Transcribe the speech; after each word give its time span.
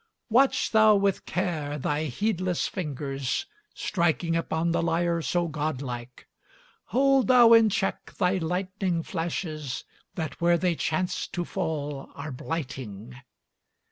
Watch 0.29 0.71
thou 0.71 0.95
with 0.95 1.27
care 1.27 1.77
thy 1.77 2.05
heedless 2.05 2.67
fingers 2.67 3.45
Striking 3.75 4.35
upon 4.35 4.71
the 4.71 4.81
lyre 4.81 5.21
so 5.21 5.47
godlike; 5.47 6.27
Hold 6.85 7.27
thou 7.27 7.53
in 7.53 7.69
check 7.69 8.11
thy 8.13 8.39
lightning 8.39 9.03
flashes, 9.03 9.83
That 10.15 10.41
where 10.41 10.57
they 10.57 10.73
chance 10.73 11.27
to 11.27 11.45
fall 11.45 12.09
are 12.15 12.31
blighting. 12.31 13.15